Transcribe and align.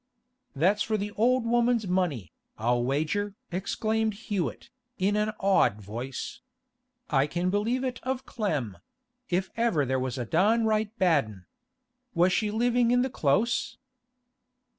'That's 0.55 0.81
for 0.81 0.97
the 0.97 1.11
old 1.11 1.45
woman's 1.45 1.87
money, 1.87 2.31
I'll 2.57 2.83
wager!' 2.83 3.35
exclaimed 3.51 4.15
Hewett, 4.15 4.71
in 4.97 5.15
an 5.15 5.31
awed 5.39 5.79
voice. 5.79 6.39
'I 7.11 7.27
can 7.27 7.51
believe 7.51 7.83
it 7.83 7.99
of 8.01 8.25
Clem; 8.25 8.79
if 9.29 9.51
ever 9.55 9.85
there 9.85 9.99
was 9.99 10.17
a 10.17 10.25
downright 10.25 10.97
bad 10.97 11.25
'un! 11.27 11.45
Was 12.15 12.33
she 12.33 12.49
living 12.49 12.89
in 12.89 13.03
the 13.03 13.11
Close? 13.11 13.77